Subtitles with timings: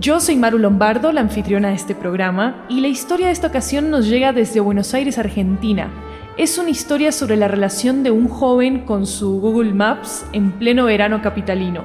[0.00, 3.90] Yo soy Maru Lombardo, la anfitriona de este programa, y la historia de esta ocasión
[3.90, 5.90] nos llega desde Buenos Aires, Argentina.
[6.38, 10.86] Es una historia sobre la relación de un joven con su Google Maps en pleno
[10.86, 11.84] verano capitalino.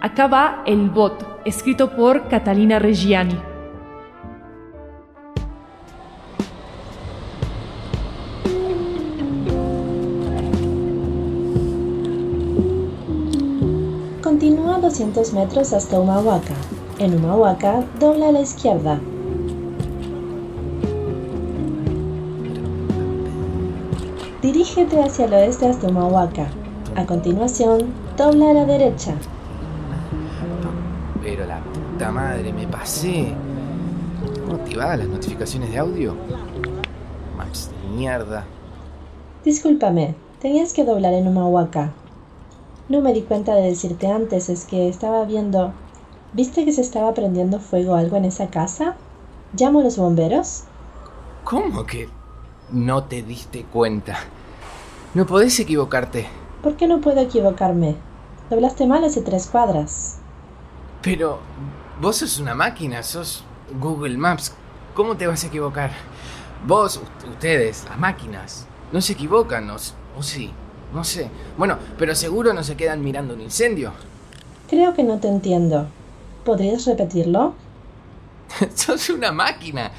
[0.00, 3.38] Acá va El Bot, escrito por Catalina Reggiani.
[14.22, 16.54] Continúa 200 metros hasta Humahuaca,
[17.04, 19.00] en Humahuaca, dobla a la izquierda.
[24.42, 26.48] Dirígete hacia el oeste hasta Humahuaca.
[26.96, 29.14] A continuación, dobla a la derecha.
[31.22, 33.34] Pero la puta madre, me pasé.
[34.44, 36.14] ¿Cómo activadas las notificaciones de audio?
[36.14, 38.44] De mierda.
[39.44, 41.92] Discúlpame, tenías que doblar en Humahuaca.
[42.88, 45.72] No me di cuenta de decirte antes, es que estaba viendo
[46.34, 48.96] ¿Viste que se estaba prendiendo fuego algo en esa casa?
[49.52, 50.64] ¿Llamo a los bomberos?
[51.44, 52.08] ¿Cómo que
[52.70, 54.16] no te diste cuenta?
[55.14, 56.26] No podés equivocarte.
[56.60, 57.94] ¿Por qué no puedo equivocarme?
[58.50, 60.16] Doblaste mal hace tres cuadras.
[61.02, 61.38] Pero
[62.00, 63.44] vos sos una máquina, sos
[63.80, 64.56] Google Maps.
[64.92, 65.92] ¿Cómo te vas a equivocar?
[66.66, 67.00] Vos,
[67.30, 70.50] ustedes, las máquinas, no se equivocan, ¿o, o sí?
[70.92, 71.30] No sé.
[71.56, 73.92] Bueno, pero seguro no se quedan mirando un incendio.
[74.68, 75.86] Creo que no te entiendo.
[76.44, 77.54] ¿Podrías repetirlo?
[78.74, 79.90] Sos una máquina.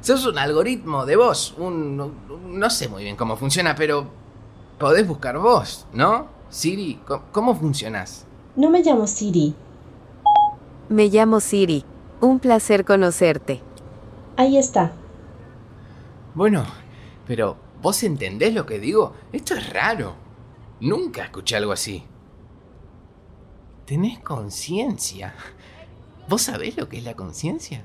[0.00, 1.54] Sos un algoritmo de voz.
[1.56, 2.12] Un,
[2.50, 4.06] no sé muy bien cómo funciona, pero
[4.78, 6.28] podés buscar voz, ¿no?
[6.50, 7.00] Siri,
[7.32, 8.26] ¿cómo, funcionas?
[8.54, 9.54] No me llamo Siri.
[10.88, 11.84] Me llamo Siri.
[12.20, 13.60] Un placer conocerte.
[14.36, 14.92] Ahí está.
[16.34, 16.64] Bueno,
[17.26, 19.14] pero ¿vos entendés lo que digo?
[19.32, 20.14] Esto es raro.
[20.80, 22.04] Nunca escuché algo así.
[23.86, 25.34] Tenés conciencia.
[26.28, 27.84] ¿Vos sabés lo que es la conciencia?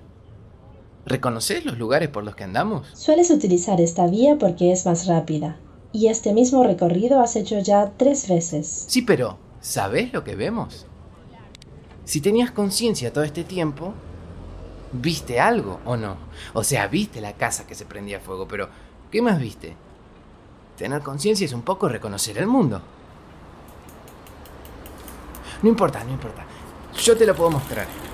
[1.06, 2.88] ¿Reconoces los lugares por los que andamos?
[2.94, 5.58] Sueles utilizar esta vía porque es más rápida.
[5.92, 8.86] Y este mismo recorrido has hecho ya tres veces.
[8.88, 10.86] Sí, pero ¿sabés lo que vemos?
[12.06, 13.94] Si tenías conciencia todo este tiempo,
[14.94, 16.18] ¿viste algo o no?
[16.54, 18.70] O sea, viste la casa que se prendía fuego, pero
[19.12, 19.76] ¿qué más viste?
[20.78, 22.82] Tener conciencia es un poco reconocer el mundo.
[25.62, 26.46] No importa, no importa.
[27.04, 28.09] Yo te lo puedo mostrar.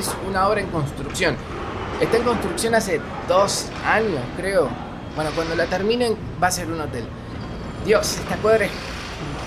[0.00, 1.36] Es una obra en construcción.
[2.00, 4.68] Está en construcción hace dos años, creo.
[5.14, 7.04] Bueno, cuando la terminen va a ser un hotel.
[7.84, 8.72] Dios, esta cuadra es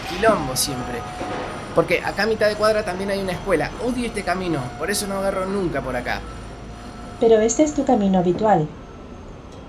[0.10, 1.00] quilombo siempre.
[1.74, 3.72] Porque acá a mitad de cuadra también hay una escuela.
[3.84, 6.22] Odio este camino, por eso no agarro nunca por acá.
[7.20, 8.68] Pero este es tu camino habitual.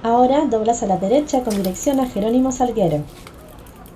[0.02, 3.02] Ahora doblas a la derecha con dirección a Jerónimo Salguero.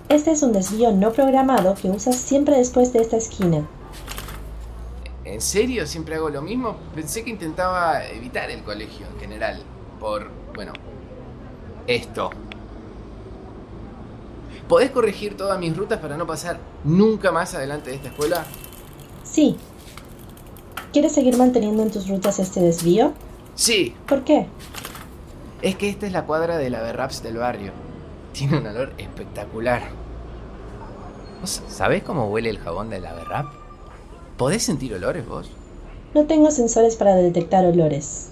[0.09, 3.69] Este es un desvío no programado que usas siempre después de esta esquina.
[5.28, 6.76] ¿En serio siempre hago lo mismo?
[6.94, 9.62] Pensé que intentaba evitar el colegio en general.
[10.00, 10.73] Por, bueno,
[11.87, 12.31] esto.
[14.67, 18.47] ¿Podés corregir todas mis rutas para no pasar nunca más adelante de esta escuela?
[19.23, 19.58] Sí.
[20.94, 23.12] ¿Quieres seguir manteniendo en tus rutas este desvío?
[23.55, 23.94] Sí.
[24.06, 24.47] ¿Por qué?
[25.61, 27.73] Es que esta es la cuadra de la Berraps del barrio.
[28.32, 29.82] Tiene un olor espectacular.
[31.43, 33.68] ¿Vos sabés cómo huele el jabón de la Berrap?
[34.38, 35.50] ¿Podés sentir olores vos?
[36.14, 38.29] No tengo sensores para detectar olores.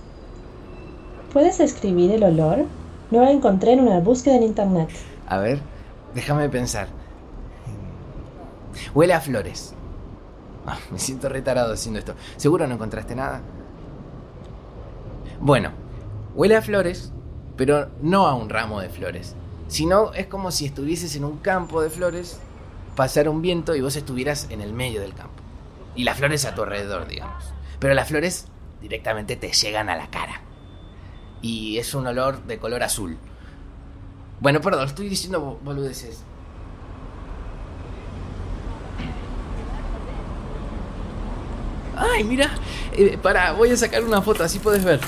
[1.32, 2.64] ¿Puedes escribir el olor?
[3.11, 4.88] No lo encontré en una búsqueda en internet.
[5.26, 5.58] A ver,
[6.14, 6.87] déjame pensar.
[8.94, 9.75] Huele a flores.
[10.64, 12.14] Ah, me siento retarado haciendo esto.
[12.37, 13.41] ¿Seguro no encontraste nada?
[15.41, 15.73] Bueno,
[16.37, 17.11] huele a flores,
[17.56, 19.35] pero no a un ramo de flores.
[19.67, 22.38] Sino es como si estuvieses en un campo de flores,
[22.94, 25.46] pasara un viento y vos estuvieras en el medio del campo.
[25.97, 27.53] Y las flores a tu alrededor, digamos.
[27.81, 28.47] Pero las flores
[28.81, 30.43] directamente te llegan a la cara.
[31.43, 33.19] Y es un olor de color azul.
[34.41, 36.23] Bueno, perdón, estoy diciendo boludeces.
[41.97, 42.51] Ay, mira,
[42.93, 45.01] eh, para, voy a sacar una foto, así puedes ver.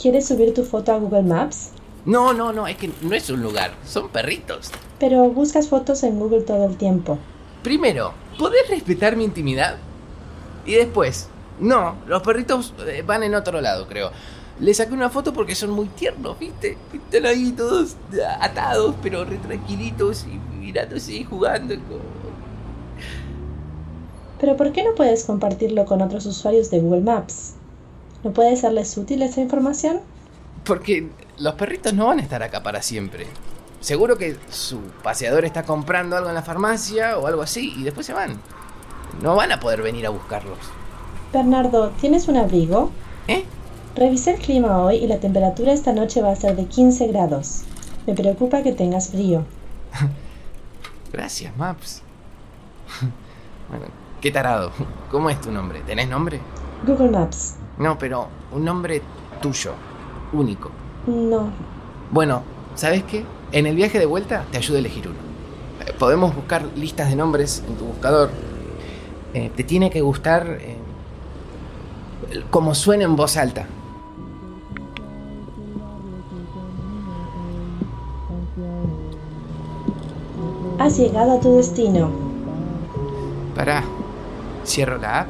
[0.00, 1.70] ¿Quieres subir tu foto a Google Maps?
[2.06, 4.70] No, no, no, es que no es un lugar, son perritos.
[4.98, 7.18] Pero buscas fotos en Google todo el tiempo.
[7.62, 9.76] Primero, ¿podés respetar mi intimidad?
[10.66, 11.28] Y después,
[11.60, 14.10] no, los perritos eh, van en otro lado, creo.
[14.60, 16.78] Le saqué una foto porque son muy tiernos, ¿viste?
[16.92, 17.96] Están ahí todos
[18.40, 21.74] atados, pero re tranquilitos y mirándose y jugando.
[24.40, 27.54] Pero ¿por qué no puedes compartirlo con otros usuarios de Google Maps?
[28.22, 30.00] ¿No puede serles útil esa información?
[30.64, 31.08] Porque
[31.38, 33.26] los perritos no van a estar acá para siempre.
[33.84, 38.06] Seguro que su paseador está comprando algo en la farmacia o algo así y después
[38.06, 38.40] se van.
[39.20, 40.56] No van a poder venir a buscarlos.
[41.34, 42.90] Bernardo, ¿tienes un abrigo?
[43.28, 43.44] ¿Eh?
[43.94, 47.64] Revisé el clima hoy y la temperatura esta noche va a ser de 15 grados.
[48.06, 49.44] Me preocupa que tengas frío.
[51.12, 52.00] Gracias, Maps.
[53.68, 53.84] bueno,
[54.22, 54.72] qué tarado.
[55.10, 55.82] ¿Cómo es tu nombre?
[55.82, 56.40] ¿Tenés nombre?
[56.86, 57.56] Google Maps.
[57.76, 59.02] No, pero un nombre
[59.42, 59.74] tuyo,
[60.32, 60.70] único.
[61.06, 61.50] No.
[62.10, 62.42] Bueno,
[62.76, 63.26] ¿sabes qué?
[63.54, 65.16] En el viaje de vuelta te ayudo a elegir uno.
[65.86, 68.30] Eh, podemos buscar listas de nombres en tu buscador.
[69.32, 70.76] Eh, te tiene que gustar eh,
[72.50, 73.68] como suena en voz alta.
[80.80, 82.10] Has llegado a tu destino.
[83.54, 83.84] Pará,
[84.64, 85.28] cierro la app.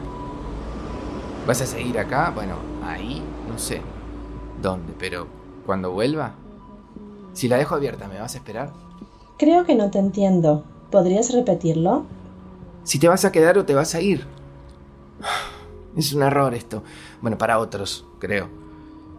[1.46, 2.32] ¿Vas a seguir acá?
[2.34, 2.54] Bueno,
[2.86, 3.82] ahí, no sé
[4.62, 5.26] dónde, pero
[5.66, 6.36] cuando vuelva.
[7.34, 8.72] Si la dejo abierta, ¿me vas a esperar?
[9.36, 10.64] Creo que no te entiendo.
[10.90, 12.06] ¿Podrías repetirlo?
[12.84, 14.26] Si te vas a quedar o te vas a ir.
[15.96, 16.82] Es un error esto.
[17.20, 18.48] Bueno, para otros, creo.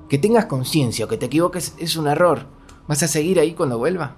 [0.10, 2.48] Que tengas conciencia o que te equivoques es un error.
[2.88, 4.16] ¿Vas a seguir ahí cuando vuelva?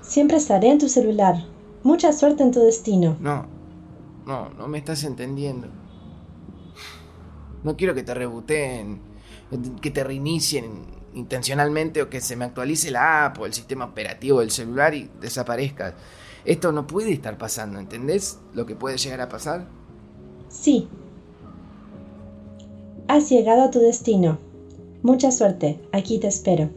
[0.00, 1.36] Siempre estaré en tu celular.
[1.82, 3.16] Mucha suerte en tu destino.
[3.20, 3.46] No,
[4.26, 5.68] no, no me estás entendiendo.
[7.62, 9.00] No quiero que te reboteen,
[9.80, 14.40] que te reinicien intencionalmente o que se me actualice la app o el sistema operativo
[14.40, 15.94] del celular y desaparezca.
[16.44, 19.66] Esto no puede estar pasando, ¿entendés lo que puede llegar a pasar?
[20.48, 20.88] Sí.
[23.08, 24.38] Has llegado a tu destino.
[25.02, 25.80] Mucha suerte.
[25.92, 26.70] Aquí te espero.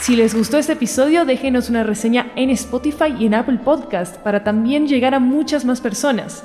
[0.00, 4.42] Si les gustó este episodio, déjenos una reseña en Spotify y en Apple Podcast para
[4.42, 6.42] también llegar a muchas más personas.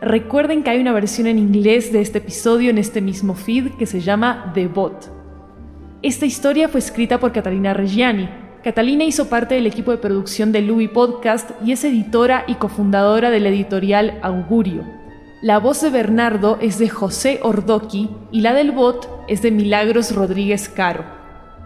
[0.00, 3.86] Recuerden que hay una versión en inglés de este episodio en este mismo feed que
[3.86, 5.10] se llama The Bot.
[6.02, 8.28] Esta historia fue escrita por Catalina Reggiani.
[8.62, 13.30] Catalina hizo parte del equipo de producción de Louis Podcast y es editora y cofundadora
[13.30, 14.84] de la editorial Augurio.
[15.42, 20.14] La voz de Bernardo es de José Ordoqui y la del bot es de Milagros
[20.14, 21.21] Rodríguez Caro.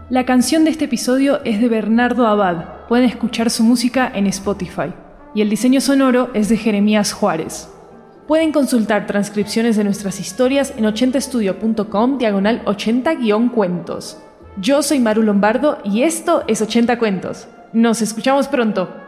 [0.09, 2.87] La canción de este episodio es de Bernardo Abad.
[2.87, 4.93] Pueden escuchar su música en Spotify.
[5.35, 7.67] Y el diseño sonoro es de Jeremías Juárez.
[8.25, 14.17] Pueden consultar transcripciones de nuestras historias en 80estudio.com diagonal 80-cuentos.
[14.61, 17.49] Yo soy Maru Lombardo y esto es 80 Cuentos.
[17.73, 19.06] Nos escuchamos pronto.